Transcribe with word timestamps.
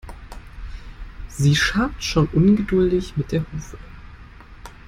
Sie 1.29 1.55
scharrt 1.55 2.03
schon 2.03 2.25
ungeduldig 2.33 3.15
mit 3.17 3.31
der 3.31 3.41
Hufe. 3.53 3.77